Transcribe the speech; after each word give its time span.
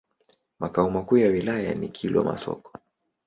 Makao 0.59 0.89
makuu 0.89 1.17
ya 1.17 1.29
wilaya 1.29 1.75
ni 1.75 1.89
Kilwa 1.89 2.23
Masoko. 2.23 2.73